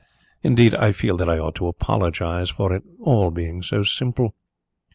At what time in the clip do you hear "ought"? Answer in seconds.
1.37-1.53